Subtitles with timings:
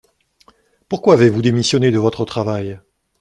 [0.89, 2.81] Pourquoi avez-vous démissionné de votre travail?